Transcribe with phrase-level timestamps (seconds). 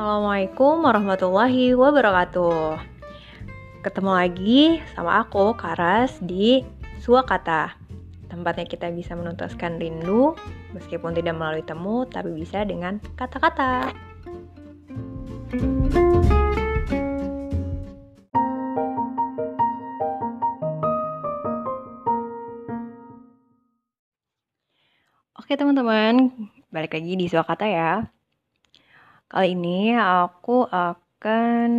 [0.00, 2.80] Assalamualaikum warahmatullahi wabarakatuh.
[3.84, 6.64] Ketemu lagi sama aku Karas di
[7.04, 7.76] Suakata.
[8.32, 10.32] Tempatnya kita bisa menuntaskan rindu
[10.72, 13.92] meskipun tidak melalui temu tapi bisa dengan kata-kata.
[25.36, 26.32] Oke teman-teman,
[26.72, 28.19] balik lagi di Suakata ya.
[29.30, 31.70] Kali ini aku akan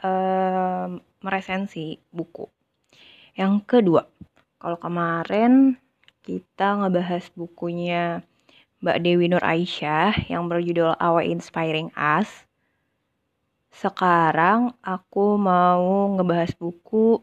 [0.00, 2.48] um, meresensi buku.
[3.36, 4.08] Yang kedua,
[4.56, 5.76] kalau kemarin
[6.24, 8.24] kita ngebahas bukunya
[8.80, 12.48] Mbak Dewi Nur Aisyah yang berjudul Our Inspiring Us.
[13.68, 17.20] Sekarang aku mau ngebahas buku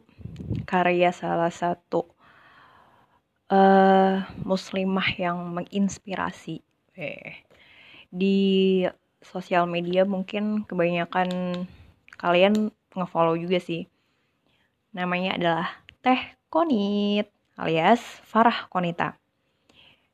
[0.69, 2.05] karya salah satu
[3.49, 6.61] uh, muslimah yang menginspirasi.
[6.93, 7.41] Eh,
[8.13, 8.85] di
[9.23, 11.63] sosial media mungkin kebanyakan
[12.19, 13.89] kalian ngefollow juga sih.
[14.93, 15.67] Namanya adalah
[16.03, 19.17] Teh Konit alias Farah Konita.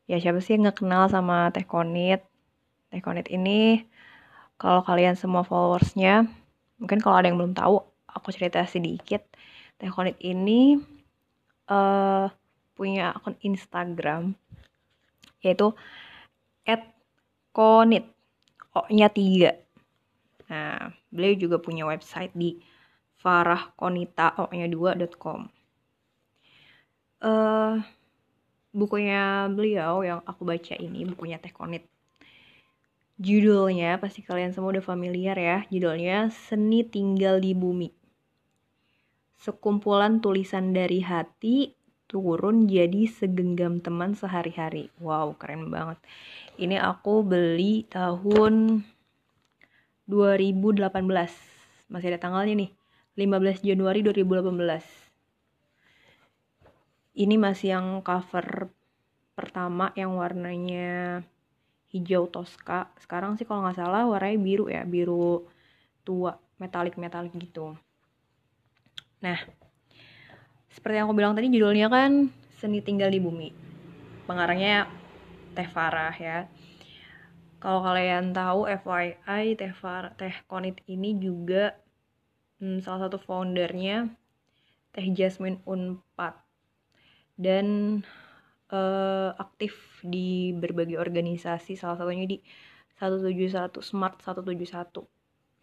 [0.09, 2.23] Ya siapa sih yang gak kenal sama Teh Konit?
[2.89, 3.85] Teh Konit ini
[4.59, 6.27] kalau kalian semua followersnya,
[6.81, 7.79] mungkin kalau ada yang belum tahu,
[8.11, 9.23] aku cerita sedikit.
[9.79, 10.75] Teh Konit ini
[11.69, 12.27] uh,
[12.75, 14.35] punya akun Instagram
[15.39, 15.71] yaitu
[17.55, 18.03] @konit
[18.75, 19.55] O-nya 3.
[20.49, 22.57] Nah, beliau juga punya website di
[23.17, 25.49] farahkonita O-nya 2.com.
[27.19, 27.73] Uh, eh,
[28.71, 31.85] bukunya beliau yang aku baca ini, bukunya Teh Konit.
[33.19, 35.67] Judulnya pasti kalian semua udah familiar ya.
[35.67, 37.91] Judulnya Seni Tinggal di Bumi.
[39.35, 41.78] Sekumpulan tulisan dari hati
[42.09, 44.89] turun jadi segenggam teman sehari-hari.
[44.97, 46.01] Wow, keren banget.
[46.57, 48.81] Ini aku beli tahun
[50.09, 50.89] 2018.
[51.93, 52.71] Masih ada tanggalnya nih.
[53.13, 54.81] 15 Januari 2018.
[57.13, 58.73] Ini masih yang cover
[59.37, 61.21] pertama yang warnanya
[61.93, 62.89] hijau toska.
[62.97, 65.45] Sekarang sih kalau nggak salah warnanya biru ya, biru
[66.01, 67.77] tua, metalik-metalik gitu.
[69.19, 69.37] Nah,
[70.69, 73.49] seperti yang aku bilang tadi judulnya kan Seni Tinggal di Bumi.
[74.29, 74.85] Pengarangnya
[75.57, 76.45] Teh Farah ya.
[77.59, 81.75] Kalau kalian tahu FYI Teh Farah, Teh Konit ini juga
[82.61, 84.07] hmm, salah satu foundernya
[84.93, 86.35] Teh Jasmine Unpad
[87.39, 87.99] dan
[88.71, 92.37] uh, aktif di berbagai organisasi salah satunya di
[92.99, 94.59] 171 Smart 171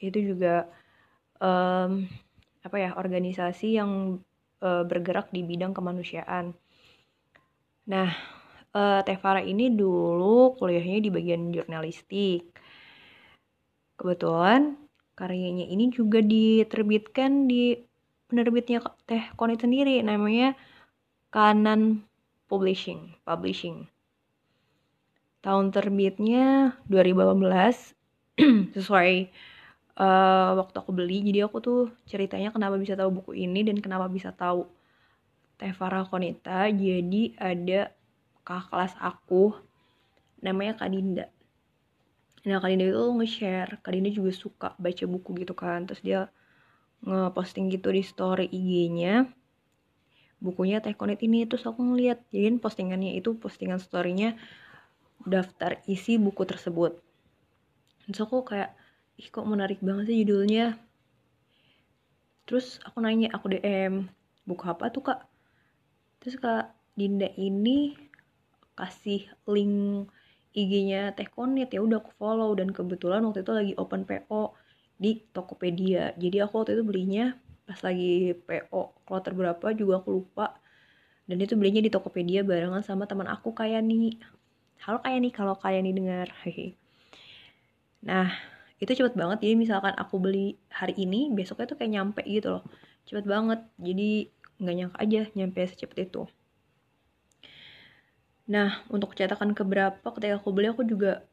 [0.01, 0.69] itu juga
[1.41, 2.09] um,
[2.65, 4.21] apa ya organisasi yang
[4.63, 6.55] uh, bergerak di bidang kemanusiaan.
[7.87, 8.11] Nah,
[8.77, 12.53] uh, Teh Farah ini dulu kuliahnya di bagian jurnalistik.
[13.97, 14.77] Kebetulan
[15.17, 17.73] karyanya ini juga diterbitkan di
[18.29, 20.53] penerbitnya Teh Konit sendiri namanya
[21.33, 22.05] Kanan
[22.47, 23.89] Publishing, Publishing.
[25.41, 27.95] Tahun terbitnya 2018
[28.77, 29.31] sesuai
[29.97, 34.07] uh, waktu aku beli jadi aku tuh ceritanya kenapa bisa tahu buku ini dan kenapa
[34.09, 34.69] bisa tahu
[35.57, 37.93] Teh Farah Konita jadi ada
[38.45, 39.57] kakak kelas aku
[40.45, 41.27] namanya Kak Dinda.
[42.47, 43.81] Nah Kak Dinda itu nge-share.
[43.81, 46.29] Kak Dinda juga suka baca buku gitu kan terus dia
[47.03, 49.27] nge-posting gitu di story IG-nya
[50.37, 52.23] bukunya Teh Konit ini terus aku ngeliat.
[52.31, 54.37] Jadi postingannya itu postingan storynya
[55.25, 57.01] daftar isi buku tersebut.
[58.07, 58.77] Terus aku kayak
[59.17, 60.77] ih kok menarik banget sih judulnya.
[62.47, 64.07] Terus aku nanya aku DM
[64.47, 65.21] buku apa tuh kak?
[66.23, 67.97] Terus kak Dinda ini
[68.77, 70.09] kasih link
[70.57, 71.73] IG-nya Teh Konit.
[71.73, 72.53] Ya udah aku follow.
[72.55, 74.55] Dan kebetulan waktu itu lagi open PO
[74.97, 76.15] di Tokopedia.
[76.17, 77.35] Jadi aku waktu itu belinya
[77.67, 80.57] pas lagi PO kloter berapa juga aku lupa.
[81.27, 84.17] Dan itu belinya di Tokopedia barengan sama teman aku kayak nih
[84.87, 86.79] halo kayak nih kalau kayak nih dengar hehe.
[88.07, 89.41] Nah itu cepet banget.
[89.41, 92.65] Jadi misalkan aku beli hari ini besoknya tuh kayak nyampe gitu loh.
[93.09, 93.61] Cepet banget.
[93.81, 94.29] Jadi
[94.61, 96.23] nggak nyangka aja nyampe secepat itu.
[98.53, 101.25] Nah untuk cetakan keberapa ketika aku beli aku juga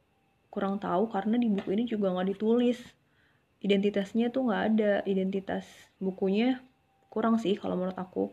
[0.54, 2.80] kurang tahu karena di buku ini juga nggak ditulis.
[3.60, 4.94] Identitasnya tuh nggak ada.
[5.04, 5.68] Identitas
[6.00, 6.64] bukunya
[7.12, 8.32] kurang sih kalau menurut aku.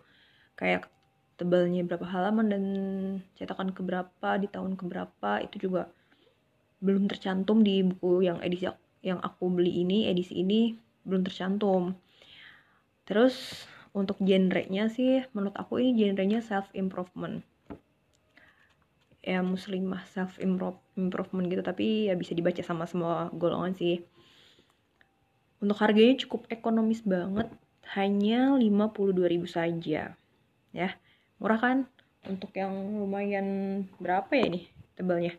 [0.55, 0.87] Kayak
[1.35, 2.63] tebalnya berapa halaman dan
[3.35, 5.89] cetakan keberapa di tahun keberapa itu juga
[6.85, 8.69] belum tercantum di buku yang edisi
[9.01, 11.97] yang aku beli ini edisi ini belum tercantum.
[13.09, 13.67] Terus
[13.97, 17.43] untuk genrenya sih menurut aku ini genrenya self improvement
[19.21, 24.01] ya muslimah self improvement gitu tapi ya bisa dibaca sama semua golongan sih.
[25.61, 27.53] Untuk harganya cukup ekonomis banget
[27.93, 30.17] hanya 52.000 saja.
[30.73, 30.89] Ya
[31.37, 31.79] murah kan?
[32.25, 33.49] Untuk yang lumayan
[34.01, 34.65] berapa ya nih
[34.97, 35.37] tebalnya?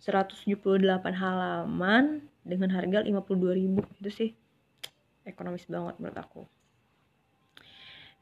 [0.00, 0.56] 178
[1.12, 4.30] halaman dengan harga 52.000 itu sih
[5.28, 6.42] ekonomis banget menurut aku.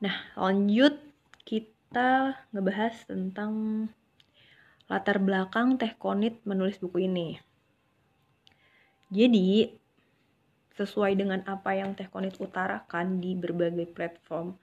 [0.03, 0.99] Nah lanjut
[1.47, 3.87] kita ngebahas tentang
[4.91, 7.39] latar belakang Teh Konit menulis buku ini.
[9.15, 9.71] Jadi
[10.75, 14.59] sesuai dengan apa yang Teh Konit utarakan di berbagai platform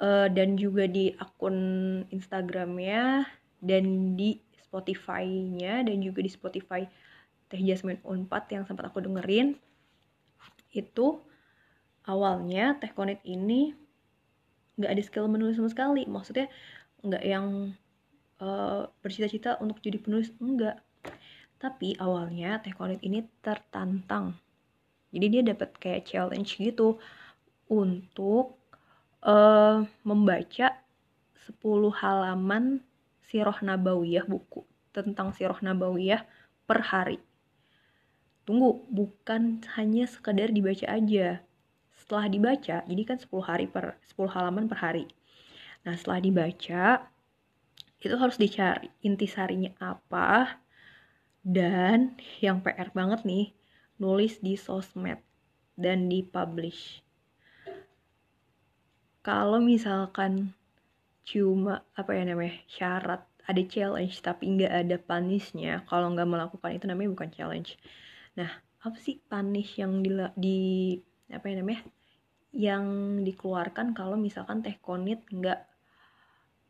[0.00, 1.58] uh, dan juga di akun
[2.08, 3.26] Instagramnya
[3.58, 6.82] dan di Spotify-nya dan juga di Spotify
[7.48, 9.56] Teh Jasmine Unpad yang sempat aku dengerin
[10.72, 11.20] itu
[12.04, 13.72] awalnya Teh Konit ini
[14.78, 16.46] nggak ada skill menulis sama sekali maksudnya
[17.02, 17.72] nggak yang
[18.38, 20.78] uh, bercita-cita untuk jadi penulis enggak
[21.58, 24.38] tapi awalnya Teh Konit ini tertantang.
[25.10, 27.02] Jadi dia dapat kayak challenge gitu
[27.66, 28.54] untuk
[29.26, 30.78] uh, membaca
[31.34, 31.58] 10
[31.98, 32.78] halaman
[33.26, 34.62] Sirah Nabawiyah buku
[34.94, 36.22] tentang Sirah Nabawiyah
[36.64, 37.18] per hari.
[38.48, 41.44] Tunggu, bukan hanya sekedar dibaca aja.
[41.92, 45.04] Setelah dibaca, jadi kan 10 hari per 10 halaman per hari.
[45.84, 47.12] Nah, setelah dibaca
[48.00, 50.64] itu harus dicari intisarinya apa,
[51.48, 53.52] dan yang PR banget nih
[53.96, 55.16] nulis di sosmed
[55.78, 57.00] dan di publish
[59.24, 60.52] kalau misalkan
[61.24, 66.84] cuma apa ya namanya syarat ada challenge tapi nggak ada punishnya kalau nggak melakukan itu
[66.84, 67.80] namanya bukan challenge
[68.38, 70.58] nah apa sih punish yang di, di
[71.34, 71.82] apa ya namanya
[72.54, 72.86] yang
[73.26, 75.68] dikeluarkan kalau misalkan teh konit nggak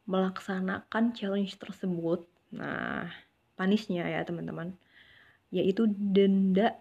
[0.08, 2.24] melaksanakan challenge tersebut?
[2.56, 3.06] Nah
[3.54, 4.74] panisnya ya teman-teman.
[5.52, 6.80] Yaitu denda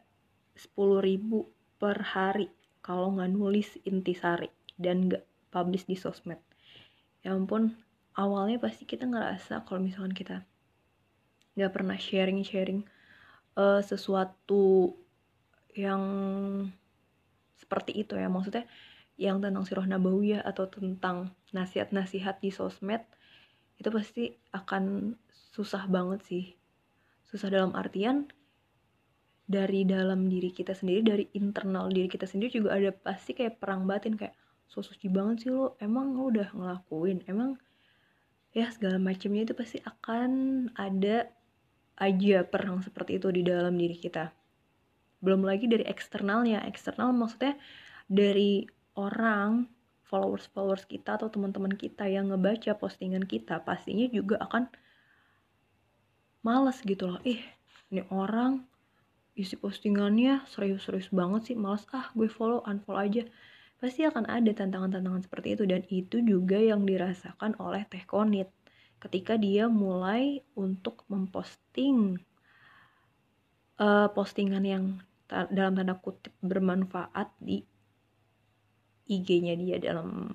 [0.55, 1.21] 10.000
[1.77, 2.49] per hari
[2.81, 4.49] kalau nggak nulis intisari
[4.79, 5.23] dan nggak
[5.53, 6.39] publish di sosmed.
[7.21, 7.75] Ya ampun
[8.17, 10.41] awalnya pasti kita ngerasa kalau misalkan kita
[11.53, 12.81] nggak pernah sharing-sharing
[13.57, 14.93] uh, sesuatu
[15.73, 16.01] yang
[17.57, 18.29] seperti itu ya.
[18.29, 18.69] Maksudnya
[19.17, 23.01] yang tentang sirah nabawiyah atau tentang nasihat-nasihat di sosmed
[23.81, 25.17] itu pasti akan
[25.51, 26.45] susah banget sih.
[27.25, 28.29] Susah dalam artian
[29.47, 33.87] dari dalam diri kita sendiri dari internal diri kita sendiri juga ada pasti kayak perang
[33.87, 34.35] batin kayak
[34.67, 37.25] so suci banget sih lo emang lo udah ngelakuin?
[37.25, 37.57] Emang
[38.53, 40.31] ya segala macamnya itu pasti akan
[40.77, 41.31] ada
[41.97, 44.29] aja perang seperti itu di dalam diri kita.
[45.21, 46.61] Belum lagi dari eksternalnya.
[46.69, 47.57] Eksternal maksudnya
[48.05, 49.65] dari orang
[50.07, 54.71] followers followers kita atau teman-teman kita yang ngebaca postingan kita pastinya juga akan
[56.45, 57.19] males gitu loh.
[57.27, 57.43] Ih
[57.91, 58.63] ini orang
[59.35, 61.83] isi postingannya serius-serius banget sih males.
[61.91, 63.27] Ah gue follow unfollow aja.
[63.77, 68.49] Pasti akan ada tantangan-tantangan seperti itu dan itu juga yang dirasakan oleh Teh Konit
[68.97, 72.17] ketika dia mulai untuk memposting
[73.77, 74.83] uh, postingan yang
[75.27, 77.61] ta dalam tanda kutip bermanfaat di
[79.07, 80.31] IG-nya dia dalam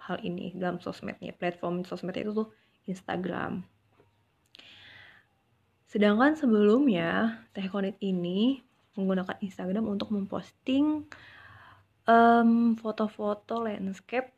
[0.00, 2.48] hal ini dalam sosmednya platform sosmed itu tuh
[2.88, 3.62] Instagram.
[5.90, 7.66] Sedangkan sebelumnya Teh
[8.02, 8.62] ini
[8.94, 11.06] menggunakan Instagram untuk memposting
[12.06, 14.30] um, foto-foto landscape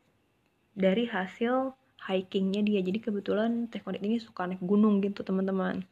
[0.73, 1.73] dari hasil
[2.09, 2.79] hikingnya dia.
[2.83, 5.83] Jadi kebetulan Teh Konit ini suka naik gunung gitu teman-teman.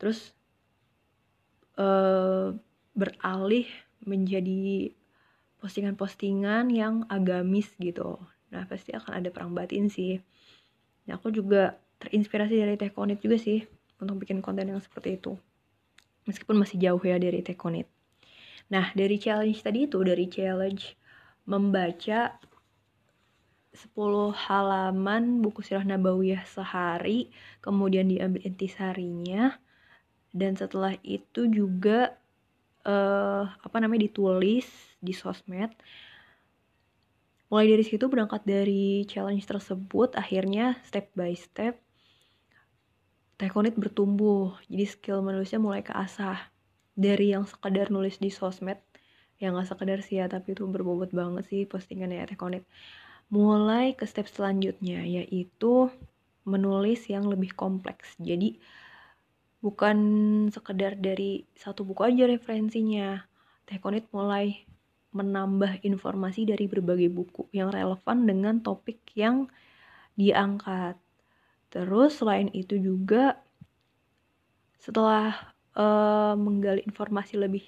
[0.00, 0.34] Terus
[1.78, 2.52] uh,
[2.96, 3.68] beralih
[4.04, 4.92] menjadi
[5.60, 8.18] postingan-postingan yang agamis gitu.
[8.50, 10.20] Nah pasti akan ada perang batin sih.
[11.08, 13.64] Nah aku juga terinspirasi dari Teh juga sih
[14.00, 15.36] untuk bikin konten yang seperti itu
[16.28, 17.88] meskipun masih jauh ya dari Tekonit
[18.66, 20.98] nah dari challenge tadi itu dari challenge
[21.46, 22.34] membaca
[23.76, 27.28] 10 halaman buku sirah nabawiyah sehari
[27.60, 29.60] kemudian diambil intisarinya
[30.32, 32.16] dan setelah itu juga
[32.88, 34.66] uh, apa namanya ditulis
[34.98, 35.70] di sosmed
[37.52, 41.78] mulai dari situ berangkat dari challenge tersebut akhirnya step by step
[43.36, 46.48] Tekonit bertumbuh, jadi skill menulisnya mulai keasah.
[46.96, 48.80] Dari yang sekedar nulis di sosmed,
[49.36, 52.64] yang gak sekedar sih ya, tapi itu berbobot banget sih postingannya Tekonit.
[53.32, 55.90] Mulai ke step selanjutnya, yaitu
[56.46, 58.14] menulis yang lebih kompleks.
[58.22, 58.62] Jadi,
[59.58, 59.98] bukan
[60.54, 63.26] sekedar dari satu buku aja referensinya.
[63.66, 64.62] Tekonit mulai
[65.10, 69.50] menambah informasi dari berbagai buku yang relevan dengan topik yang
[70.14, 70.94] diangkat
[71.76, 73.36] Terus selain itu juga
[74.80, 77.64] setelah uh, menggali informasi lebih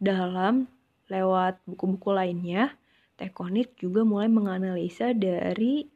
[0.00, 0.70] dalam
[1.10, 2.72] lewat buku-buku lainnya,
[3.14, 5.86] Tekonit juga mulai menganalisa dari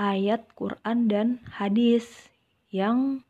[0.00, 2.08] ayat Quran dan hadis
[2.72, 3.20] yang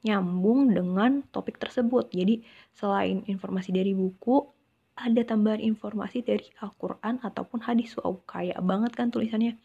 [0.00, 2.08] nyambung dengan topik tersebut.
[2.14, 2.40] Jadi
[2.72, 4.48] selain informasi dari buku,
[4.96, 7.92] ada tambahan informasi dari Al-Quran ataupun hadis.
[8.00, 9.60] Wow, kaya banget kan tulisannya.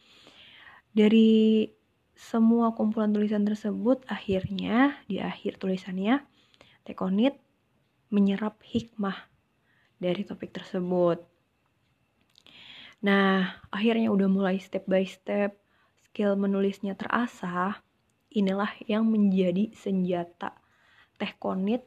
[0.91, 1.71] Dari
[2.17, 6.19] semua kumpulan tulisan tersebut, akhirnya di akhir tulisannya,
[6.81, 7.37] Tekonit
[8.11, 9.15] menyerap hikmah
[10.01, 11.30] dari topik tersebut.
[13.01, 15.57] Nah, akhirnya udah mulai step by step
[16.11, 17.79] skill menulisnya terasah,
[18.35, 20.53] inilah yang menjadi senjata
[21.17, 21.81] Teh Konit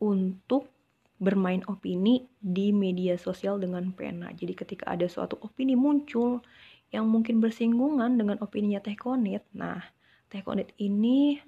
[0.00, 0.70] untuk
[1.16, 4.30] bermain opini di media sosial dengan pena.
[4.32, 6.44] Jadi ketika ada suatu opini muncul
[6.92, 9.80] yang mungkin bersinggungan dengan opininya Teh Konit, nah
[10.28, 11.40] Teh Konit ini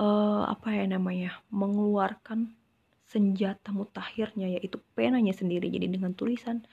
[0.00, 2.54] uh, apa ya namanya mengeluarkan
[3.06, 5.70] senjata mutakhirnya yaitu penanya sendiri.
[5.70, 6.64] Jadi dengan tulisan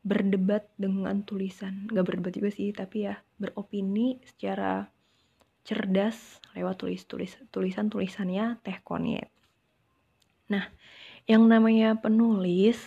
[0.00, 4.88] berdebat dengan tulisan, gak berdebat juga sih, tapi ya beropini secara
[5.60, 9.28] cerdas lewat tulis tulis tulisan tulisannya Teh Konit.
[10.48, 10.72] Nah,
[11.28, 12.80] yang namanya penulis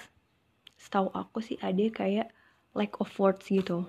[0.75, 2.33] setahu aku sih ada kayak
[2.73, 3.87] lack of words gitu.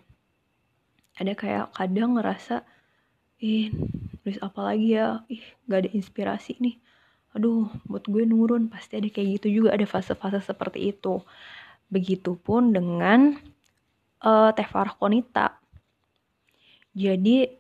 [1.17, 2.63] Ada kayak kadang ngerasa
[3.41, 3.73] ih
[4.23, 5.25] nulis apa lagi ya?
[5.33, 6.77] Ih gak ada inspirasi nih.
[7.35, 8.69] Aduh buat gue nurun.
[8.69, 11.25] Pasti ada kayak gitu juga ada fase-fase seperti itu
[11.95, 13.39] begitupun dengan
[14.27, 14.67] uh, teh
[14.99, 15.63] Konita
[16.95, 17.51] jadi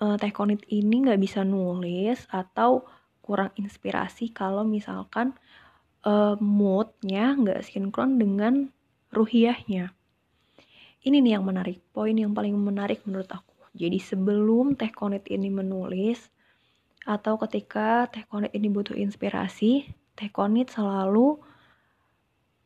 [0.00, 2.88] uh, teh Konit ini nggak bisa nulis atau
[3.20, 5.36] kurang inspirasi kalau misalkan
[6.08, 8.72] uh, moodnya nggak sinkron dengan
[9.12, 9.92] ruhiahnya.
[11.04, 13.52] Ini nih yang menarik, poin yang paling menarik menurut aku.
[13.76, 16.32] Jadi sebelum Teh Konit ini menulis,
[17.04, 19.84] atau ketika Teh Konit ini butuh inspirasi,
[20.16, 21.36] Teh Konit selalu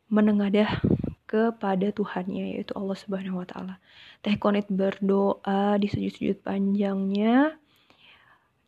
[0.09, 0.81] menengadah
[1.29, 3.77] kepada Tuhannya yaitu Allah Subhanahu wa taala.
[4.25, 7.53] Teh Konit berdoa di sujud-sujud panjangnya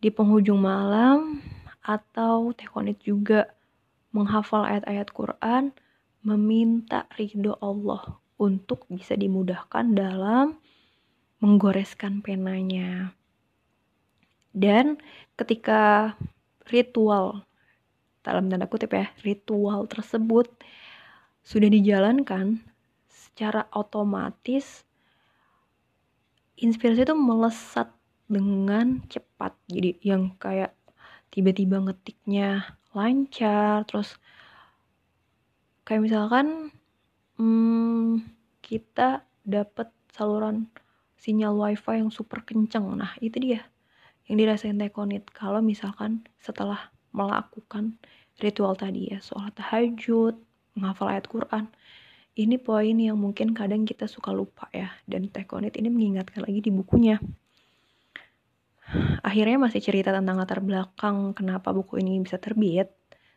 [0.01, 1.41] di penghujung malam
[1.81, 3.49] atau Teh Konit juga
[4.13, 5.73] menghafal ayat-ayat Quran,
[6.21, 10.61] meminta ridho Allah untuk bisa dimudahkan dalam
[11.41, 13.17] menggoreskan penanya.
[14.53, 15.01] Dan
[15.41, 16.13] ketika
[16.69, 17.49] ritual,
[18.21, 20.51] dalam tanda kutip ya, ritual tersebut
[21.51, 22.63] sudah dijalankan
[23.11, 24.87] secara otomatis,
[26.55, 27.91] inspirasi itu melesat
[28.31, 29.59] dengan cepat.
[29.67, 30.79] Jadi yang kayak
[31.35, 34.19] tiba-tiba ngetiknya lancar terus
[35.87, 36.75] kayak misalkan
[37.39, 38.27] hmm,
[38.63, 40.67] kita dapat saluran
[41.15, 43.63] sinyal wifi yang super kenceng nah itu dia
[44.27, 47.95] yang dirasain Tekonit kalau misalkan setelah melakukan
[48.43, 50.35] ritual tadi ya soal tahajud
[50.75, 51.71] menghafal ayat Quran.
[52.39, 54.95] Ini poin yang mungkin kadang kita suka lupa ya.
[55.05, 57.19] Dan Tekonit ini mengingatkan lagi di bukunya.
[59.23, 62.91] Akhirnya masih cerita tentang latar belakang kenapa buku ini bisa terbit.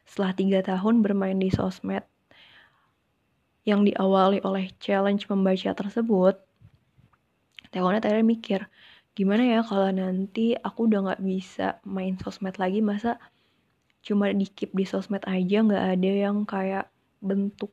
[0.04, 2.04] Setelah tiga tahun bermain di sosmed
[3.64, 6.36] yang diawali oleh challenge membaca tersebut,
[7.72, 8.62] Tekonet akhirnya mikir,
[9.18, 13.18] gimana ya kalau nanti aku udah gak bisa main sosmed lagi, masa
[14.04, 16.93] cuma di keep di sosmed aja gak ada yang kayak
[17.24, 17.72] bentuk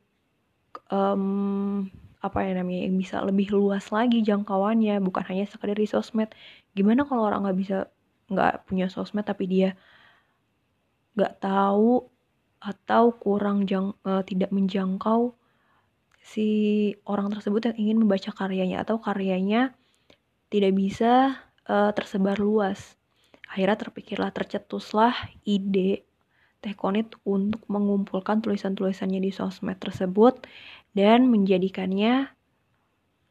[0.87, 1.91] um,
[2.21, 6.29] apa ya namanya yang bisa lebih luas lagi jangkauannya bukan hanya sekedar di sosmed
[6.77, 7.77] gimana kalau orang nggak bisa
[8.31, 9.75] nggak punya sosmed tapi dia
[11.17, 12.07] nggak tahu
[12.61, 15.33] atau kurang jang, uh, tidak menjangkau
[16.21, 16.49] si
[17.09, 19.73] orang tersebut yang ingin membaca karyanya atau karyanya
[20.53, 22.95] tidak bisa uh, tersebar luas.
[23.49, 25.11] Akhirnya terpikirlah, tercetuslah
[25.43, 26.05] ide
[26.61, 30.45] Tekonit untuk mengumpulkan tulisan-tulisannya di sosmed tersebut
[30.93, 32.29] dan menjadikannya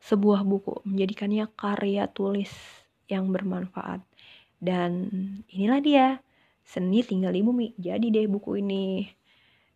[0.02, 2.50] sebuah buku, menjadikannya karya tulis
[3.06, 4.02] yang bermanfaat.
[4.58, 5.06] Dan
[5.46, 6.06] inilah dia,
[6.66, 7.66] Seni Tinggal di Bumi.
[7.78, 9.06] Jadi deh buku ini.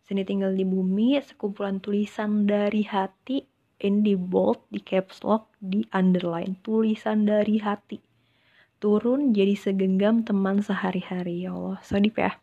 [0.03, 3.39] Seni Tinggal di Bumi, sekumpulan tulisan dari hati,
[3.79, 6.59] in di bold, di caps lock, di underline.
[6.59, 8.03] Tulisan dari hati.
[8.83, 11.47] Turun jadi segenggam teman sehari-hari.
[11.47, 12.35] Ya Allah, so deep ya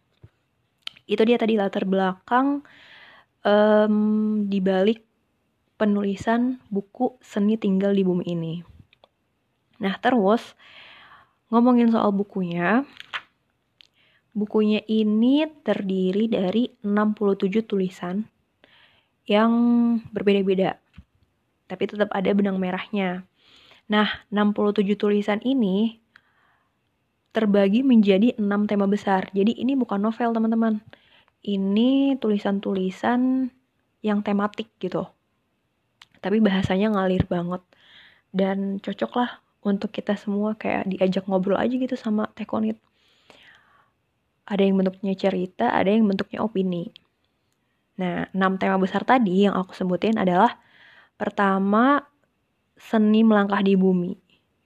[1.07, 2.63] itu dia tadi latar belakang
[3.47, 3.95] um,
[4.47, 5.03] di balik
[5.79, 8.55] penulisan buku Seni Tinggal di Bumi ini.
[9.83, 10.55] Nah, terus
[11.51, 12.87] ngomongin soal bukunya,
[14.31, 18.23] bukunya ini terdiri dari 67 tulisan
[19.27, 19.53] yang
[20.15, 20.79] berbeda-beda.
[21.67, 23.27] Tapi tetap ada benang merahnya.
[23.91, 26.02] Nah, 67 tulisan ini
[27.33, 29.29] terbagi menjadi enam tema besar.
[29.33, 30.81] Jadi ini bukan novel teman-teman.
[31.43, 33.51] Ini tulisan-tulisan
[34.05, 35.09] yang tematik gitu.
[36.23, 37.65] Tapi bahasanya ngalir banget.
[38.33, 39.31] Dan cocok lah
[39.65, 42.79] untuk kita semua kayak diajak ngobrol aja gitu sama Tekonit
[44.47, 46.91] ada yang bentuknya cerita ada yang bentuknya opini.
[47.99, 50.59] Nah enam tema besar tadi yang aku sebutin adalah
[51.15, 52.03] pertama
[52.75, 54.13] seni melangkah di bumi.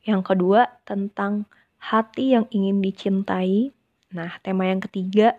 [0.06, 1.44] Yang kedua tentang
[1.80, 3.72] hati yang ingin dicintai
[4.14, 5.34] nah tema yang ketiga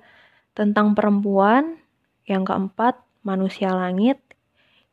[0.54, 1.80] tentang perempuan
[2.28, 4.20] yang keempat manusia langit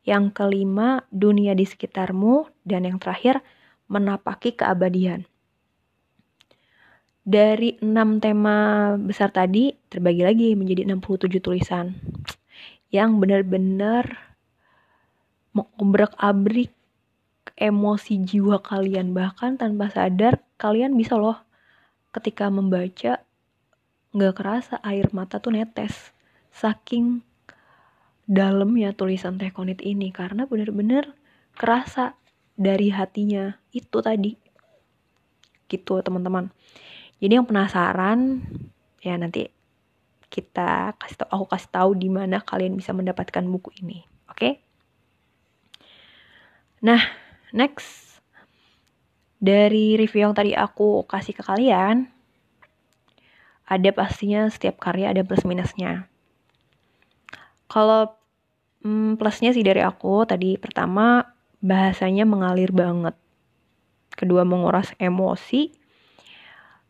[0.05, 2.45] yang kelima, dunia di sekitarmu.
[2.61, 3.41] Dan yang terakhir,
[3.89, 5.25] menapaki keabadian.
[7.25, 11.97] Dari enam tema besar tadi, terbagi lagi menjadi 67 tulisan.
[12.93, 14.37] Yang benar-benar
[15.57, 16.69] mengobrak-abrik
[17.53, 19.13] emosi jiwa kalian.
[19.13, 21.37] Bahkan tanpa sadar, kalian bisa loh
[22.09, 23.21] ketika membaca,
[24.15, 26.11] nggak kerasa air mata tuh netes.
[26.49, 27.21] Saking
[28.25, 31.13] dalamnya tulisan Teh Konit ini karena bener-bener
[31.53, 32.17] kerasa
[32.57, 34.33] dari hatinya itu tadi
[35.69, 36.49] gitu teman-teman
[37.21, 38.41] jadi yang penasaran
[39.01, 39.49] ya nanti
[40.33, 44.53] kita kasih tahu aku kasih tahu di mana kalian bisa mendapatkan buku ini oke okay?
[46.81, 47.01] nah
[47.53, 48.21] next
[49.37, 52.09] dari review yang tadi aku kasih ke kalian
[53.65, 56.09] ada pastinya setiap karya ada plus minusnya
[57.65, 58.13] kalau
[58.85, 61.25] hmm, plusnya sih dari aku tadi pertama
[61.65, 63.17] bahasanya mengalir banget.
[64.13, 65.73] Kedua menguras emosi.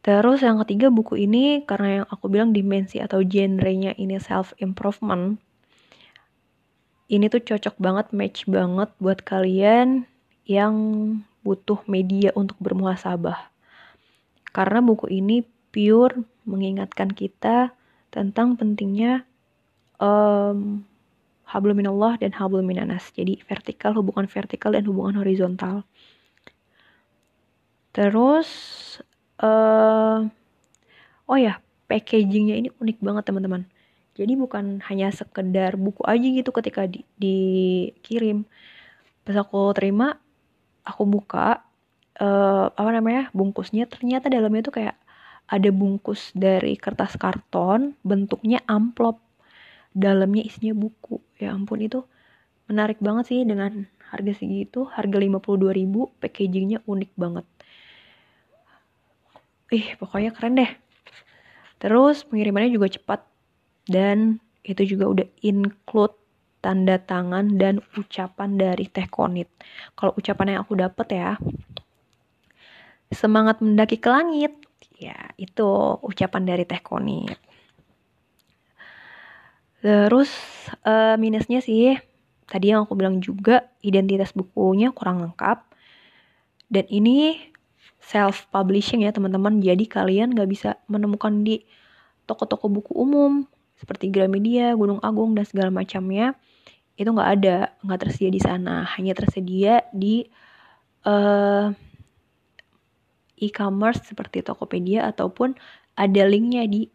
[0.05, 5.41] Terus yang ketiga buku ini karena yang aku bilang dimensi atau genrenya ini self improvement.
[7.09, 10.05] Ini tuh cocok banget, match banget buat kalian
[10.45, 10.73] yang
[11.41, 13.49] butuh media untuk bermuhasabah.
[14.53, 17.75] Karena buku ini pure mengingatkan kita
[18.13, 19.27] tentang pentingnya
[19.99, 20.85] um,
[21.43, 23.11] hablum minallah dan hablum minanas.
[23.11, 25.83] Jadi vertikal, hubungan vertikal dan hubungan horizontal.
[27.91, 28.49] Terus
[29.39, 30.25] uh,
[31.27, 33.63] oh ya, packagingnya ini unik banget teman-teman.
[34.15, 38.47] Jadi bukan hanya sekedar buku aja gitu ketika di, dikirim.
[39.27, 40.15] Pas aku terima,
[40.85, 41.65] aku buka
[42.21, 44.95] uh, apa namanya bungkusnya ternyata dalamnya tuh kayak
[45.45, 49.21] ada bungkus dari kertas karton bentuknya amplop.
[49.95, 51.21] Dalamnya isinya buku.
[51.39, 52.03] Ya ampun itu
[52.67, 54.89] menarik banget sih dengan harga segitu.
[54.89, 57.45] Harga 52.000 packagingnya unik banget.
[59.71, 60.71] Ih pokoknya keren deh.
[61.79, 63.23] Terus pengirimannya juga cepat.
[63.85, 66.17] Dan itu juga udah include
[66.65, 69.45] tanda tangan dan ucapan dari Teh Konit.
[69.93, 71.37] Kalau ucapan yang aku dapet ya,
[73.13, 74.57] semangat mendaki ke langit,
[74.97, 77.37] ya itu ucapan dari Teh Konit.
[79.85, 80.33] Terus
[80.81, 81.93] uh, minusnya sih
[82.49, 85.61] tadi yang aku bilang juga identitas bukunya kurang lengkap.
[86.65, 87.37] Dan ini
[88.01, 89.61] self publishing ya teman-teman.
[89.61, 91.61] Jadi kalian nggak bisa menemukan di
[92.25, 93.45] toko-toko buku umum
[93.77, 96.33] seperti Gramedia, Gunung Agung dan segala macamnya.
[96.95, 98.87] Itu nggak ada, nggak tersedia di sana.
[98.95, 100.23] Hanya tersedia di
[101.07, 101.67] uh,
[103.35, 105.55] e-commerce seperti Tokopedia ataupun
[105.95, 106.87] ada linknya di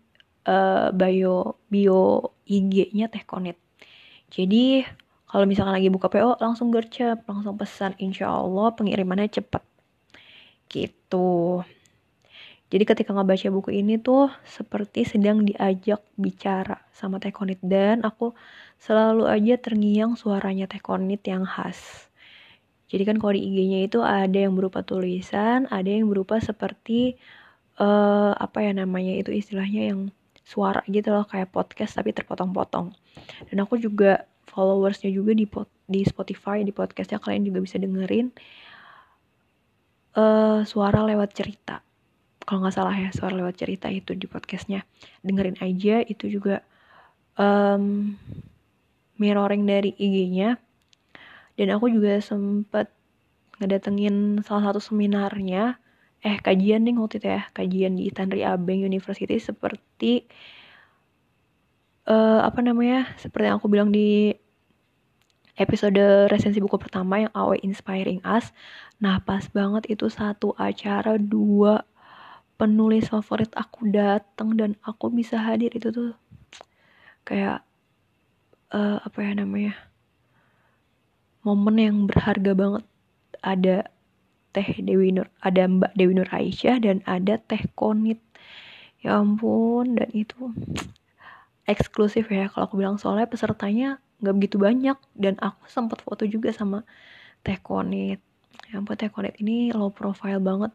[0.48, 3.56] uh, bio bio IG-nya Teh Konet.
[4.32, 4.84] Jadi
[5.30, 9.62] kalau misalkan lagi buka PO langsung gercep, langsung pesan, insya Allah pengirimannya cepet.
[10.66, 11.62] Gitu.
[12.70, 18.30] Jadi ketika ngebaca buku ini tuh seperti sedang diajak bicara sama Teh Konit dan aku
[18.80, 22.08] selalu aja terngiang suaranya Teh Konit yang khas.
[22.90, 27.14] Jadi kan kalau di IG-nya itu ada yang berupa tulisan, ada yang berupa seperti
[27.78, 30.00] uh, apa ya namanya itu istilahnya yang
[30.42, 32.90] suara gitu loh kayak podcast tapi terpotong-potong.
[33.46, 35.46] Dan aku juga followersnya juga di
[35.86, 38.34] di Spotify di podcastnya kalian juga bisa dengerin
[40.18, 41.78] uh, suara lewat cerita.
[42.42, 44.82] Kalau nggak salah ya suara lewat cerita itu di podcastnya.
[45.22, 46.66] Dengerin aja itu juga
[47.38, 48.18] um,
[49.20, 50.56] mirroring dari IG-nya
[51.60, 52.88] dan aku juga sempet
[53.60, 55.76] ngedatengin salah satu seminarnya.
[56.24, 60.24] Eh kajian nih waktu itu ya kajian di Tanri Abeng University seperti
[62.08, 64.32] uh, apa namanya seperti yang aku bilang di
[65.60, 68.52] episode resensi buku pertama yang Awe Inspiring Us.
[69.00, 71.84] Nah pas banget itu satu acara dua
[72.56, 75.72] penulis favorit aku datang dan aku bisa hadir.
[75.72, 76.12] Itu tuh
[77.24, 77.64] kayak
[78.70, 79.74] uh, apa ya namanya
[81.46, 82.84] momen yang berharga banget.
[83.40, 83.88] Ada
[84.50, 88.20] Teh Dewi Nur, ada Mbak Dewi Nur Aisyah dan ada Teh Konit.
[89.00, 90.52] Ya ampun, dan itu
[91.64, 93.00] eksklusif ya kalau aku bilang.
[93.00, 96.84] Soalnya pesertanya nggak begitu banyak dan aku sempat foto juga sama
[97.40, 98.20] Teh Konit.
[98.68, 100.74] Ya ampun Teh Konit ini low profile banget.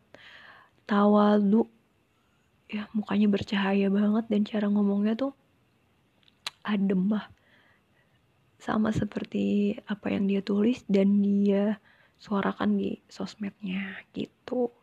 [0.90, 1.70] Tawadu
[2.66, 5.38] ya mukanya bercahaya banget dan cara ngomongnya tuh
[6.66, 7.30] adem lah
[8.66, 11.78] sama seperti apa yang dia tulis dan dia
[12.18, 14.74] suarakan di sosmednya gitu.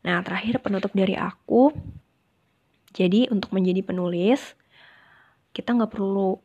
[0.00, 1.68] Nah terakhir penutup dari aku.
[2.96, 4.56] Jadi untuk menjadi penulis
[5.52, 6.40] kita nggak perlu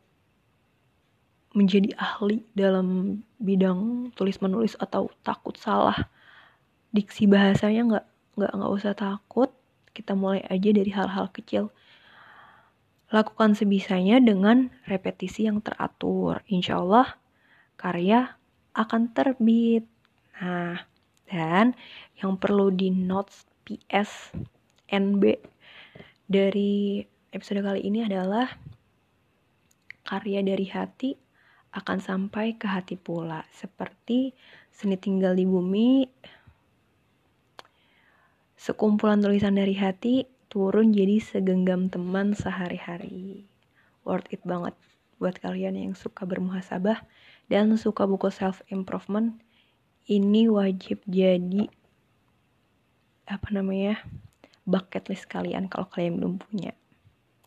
[1.56, 5.96] menjadi ahli dalam bidang tulis menulis atau takut salah
[6.94, 9.48] diksi bahasanya nggak nggak nggak usah takut.
[9.90, 11.72] Kita mulai aja dari hal-hal kecil
[13.10, 17.18] lakukan sebisanya dengan repetisi yang teratur insya Allah
[17.74, 18.38] karya
[18.74, 19.84] akan terbit
[20.38, 20.86] nah
[21.30, 21.78] dan
[22.18, 24.34] yang perlu di notes PS
[24.90, 25.22] NB
[26.26, 28.50] dari episode kali ini adalah
[30.02, 31.14] karya dari hati
[31.70, 33.46] akan sampai ke hati pula.
[33.54, 34.34] Seperti
[34.74, 36.02] seni tinggal di bumi,
[38.58, 43.46] sekumpulan tulisan dari hati turun jadi segenggam teman sehari-hari.
[44.02, 44.74] Worth it banget
[45.22, 47.06] buat kalian yang suka bermuhasabah
[47.46, 49.38] dan suka buku self improvement.
[50.10, 51.70] Ini wajib jadi
[53.30, 54.02] apa namanya
[54.66, 56.74] bucket list kalian kalau kalian belum punya.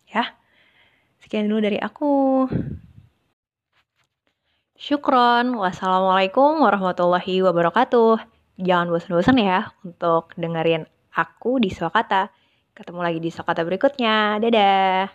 [0.08, 0.40] Ya,
[1.20, 2.48] sekian dulu dari aku.
[4.80, 5.56] Syukron.
[5.60, 8.20] Wassalamualaikum warahmatullahi wabarakatuh.
[8.60, 12.43] Jangan bosan-bosan ya untuk dengerin aku di Swakata.
[12.74, 14.42] Ketemu lagi di Swakata berikutnya.
[14.42, 15.06] Dadah.